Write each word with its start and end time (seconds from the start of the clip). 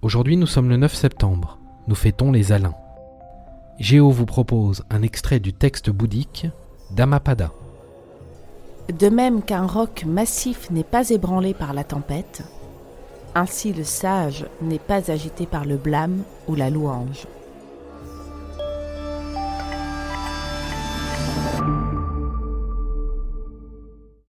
Aujourd'hui 0.00 0.36
nous 0.36 0.46
sommes 0.46 0.68
le 0.68 0.76
9 0.76 0.94
septembre, 0.94 1.58
nous 1.88 1.96
fêtons 1.96 2.30
les 2.30 2.52
Alains. 2.52 2.76
Géo 3.80 4.10
vous 4.10 4.26
propose 4.26 4.84
un 4.90 5.02
extrait 5.02 5.40
du 5.40 5.52
texte 5.52 5.90
bouddhique 5.90 6.46
d'Amapada. 6.92 7.50
De 8.96 9.08
même 9.08 9.42
qu'un 9.42 9.66
roc 9.66 10.04
massif 10.06 10.70
n'est 10.70 10.84
pas 10.84 11.10
ébranlé 11.10 11.52
par 11.52 11.74
la 11.74 11.82
tempête, 11.82 12.44
ainsi 13.34 13.72
le 13.72 13.82
sage 13.82 14.46
n'est 14.62 14.78
pas 14.78 15.10
agité 15.10 15.46
par 15.46 15.64
le 15.64 15.76
blâme 15.76 16.22
ou 16.46 16.54
la 16.54 16.70
louange. 16.70 17.26